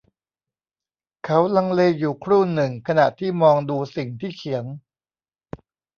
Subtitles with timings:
[1.25, 4.65] เขาลังเลอยู่ครู่หนึ่งขณะที่มองดูสิ่งที่เขียน